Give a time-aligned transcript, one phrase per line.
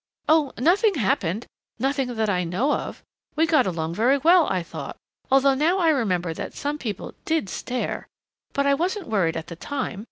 [0.27, 1.45] "Oh, nothing happened
[1.77, 3.03] nothing that I know of.
[3.35, 4.97] We got along very well, I thought,
[5.31, 8.07] although now I remember that some people did stare....
[8.51, 9.99] But I wasn't worried at the time.